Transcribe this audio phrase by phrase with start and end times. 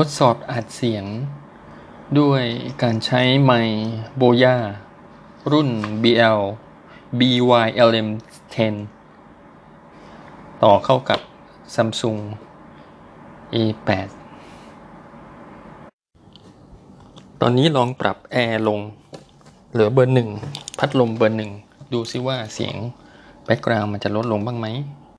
[0.00, 1.04] ทดสอบอัดเสียง
[2.20, 2.42] ด้วย
[2.82, 3.78] การใช้ไมค์
[4.16, 4.56] Boya
[5.52, 5.70] รุ่น
[6.02, 6.40] BL
[7.18, 8.08] BYLM
[9.34, 11.20] 10 ต่อเข้ากับ
[11.74, 12.20] Samsung
[13.54, 14.08] A8
[17.40, 18.80] ตอนนี้ลองปรับแอร์ลง
[19.72, 20.28] เหลือเบอร์หนึ่ง
[20.78, 21.50] พัดลมเบอร์หนึ่ง
[21.92, 22.74] ดูซิว่าเสียง
[23.44, 24.66] backgroundมันจะลดลงบ้างไหม